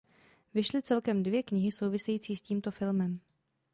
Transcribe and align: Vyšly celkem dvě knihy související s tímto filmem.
Vyšly 0.53 0.81
celkem 0.81 1.23
dvě 1.23 1.43
knihy 1.43 1.71
související 1.71 2.35
s 2.35 2.41
tímto 2.41 2.71
filmem. 2.71 3.19